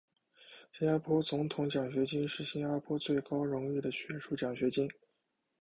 [0.73, 4.89] 新加坡总统奖学金是新加坡最高荣誉的学术奖学金。